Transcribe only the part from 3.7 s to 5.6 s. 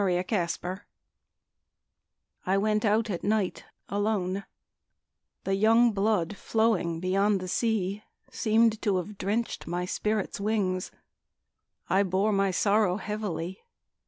alone; The